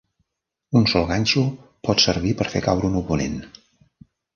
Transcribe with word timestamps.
Un 0.79 0.87
sol 0.93 1.05
ganxo 1.11 1.45
pot 1.89 2.03
servir 2.07 2.35
per 2.43 2.51
fer 2.57 2.67
caure 2.71 2.93
un 2.95 3.01
oponent. 3.05 3.41